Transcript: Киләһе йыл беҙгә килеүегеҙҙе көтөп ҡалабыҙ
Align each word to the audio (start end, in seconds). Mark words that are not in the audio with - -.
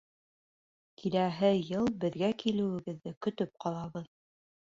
Киләһе 1.01 1.51
йыл 1.57 1.91
беҙгә 2.05 2.31
килеүегеҙҙе 2.43 3.13
көтөп 3.27 3.53
ҡалабыҙ 3.67 4.09